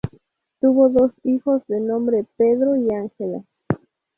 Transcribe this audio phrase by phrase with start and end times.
[0.59, 3.43] Tuvo dos hijos de nombre Pedro y Ángela.